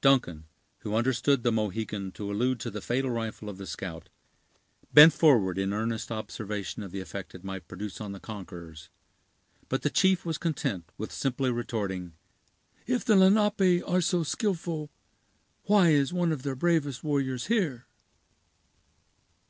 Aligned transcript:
Duncan, 0.00 0.46
who 0.78 0.94
understood 0.94 1.42
the 1.42 1.52
Mohican 1.52 2.10
to 2.12 2.32
allude 2.32 2.58
to 2.60 2.70
the 2.70 2.80
fatal 2.80 3.10
rifle 3.10 3.50
of 3.50 3.58
the 3.58 3.66
scout, 3.66 4.08
bent 4.94 5.12
forward 5.12 5.58
in 5.58 5.74
earnest 5.74 6.10
observation 6.10 6.82
of 6.82 6.90
the 6.90 7.00
effect 7.02 7.34
it 7.34 7.44
might 7.44 7.68
produce 7.68 8.00
on 8.00 8.12
the 8.12 8.18
conquerors; 8.18 8.88
but 9.68 9.82
the 9.82 9.90
chief 9.90 10.24
was 10.24 10.38
content 10.38 10.90
with 10.96 11.12
simply 11.12 11.50
retorting: 11.50 12.14
"If 12.86 13.04
the 13.04 13.14
Lenape 13.14 13.86
are 13.86 14.00
so 14.00 14.22
skillful, 14.22 14.90
why 15.64 15.90
is 15.90 16.14
one 16.14 16.32
of 16.32 16.44
their 16.44 16.56
bravest 16.56 17.04
warriors 17.04 17.48
here?" 17.48 17.86